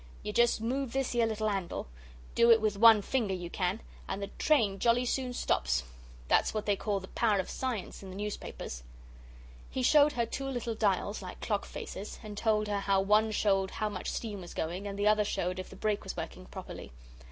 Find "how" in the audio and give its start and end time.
12.79-12.99, 13.69-13.89